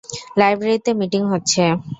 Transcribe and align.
লাইব্রেরিতে 0.39 0.91
মিটিং 0.99 1.21
হচ্ছে। 1.31 1.61